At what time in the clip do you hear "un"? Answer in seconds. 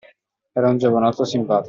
0.71-0.79